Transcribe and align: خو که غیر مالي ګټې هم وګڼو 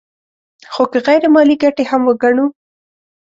خو 0.73 0.83
که 0.91 0.99
غیر 1.07 1.23
مالي 1.33 1.55
ګټې 1.63 1.83
هم 1.91 2.01
وګڼو 2.07 2.45